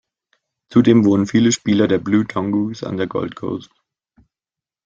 [0.69, 3.69] Zudem wohnen viele Spieler der Blue Tongues an der Gold Coast.